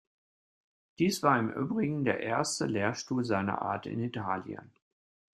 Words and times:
Dies 0.97 1.21
war 1.21 1.37
im 1.37 1.51
übrigen 1.51 2.03
der 2.05 2.21
erste 2.21 2.65
Lehrstuhl 2.65 3.23
seiner 3.23 3.61
Art 3.61 3.85
in 3.85 3.99
Italien. 4.03 4.71